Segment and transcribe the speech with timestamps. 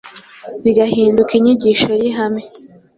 [0.63, 2.43] bigahinduka inyigisho y’ihame